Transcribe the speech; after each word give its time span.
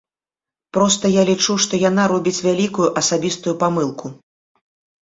Проста 0.77 1.11
я 1.17 1.25
лічу, 1.29 1.57
што 1.65 1.81
яна 1.89 2.09
робіць 2.13 2.35
вялікую 2.49 2.89
асабістую 3.05 3.55
памылку. 3.67 4.05